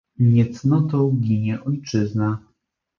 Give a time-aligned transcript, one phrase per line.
[0.19, 2.43] "Niecnotą ginie ojczyzna."